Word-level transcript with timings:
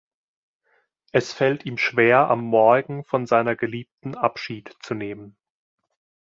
Es 1.11 1.31
fällt 1.31 1.63
ihm 1.67 1.77
schwer 1.77 2.27
am 2.31 2.43
Morgen 2.43 3.03
von 3.03 3.27
seiner 3.27 3.55
Geliebten 3.55 4.15
Abschied 4.15 4.75
zunehmen. 4.81 5.37